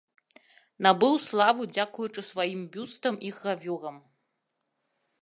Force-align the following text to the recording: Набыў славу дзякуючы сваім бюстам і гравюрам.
Набыў 0.85 1.15
славу 1.25 1.67
дзякуючы 1.75 2.21
сваім 2.31 2.61
бюстам 2.77 3.15
і 3.29 3.35
гравюрам. 3.39 3.97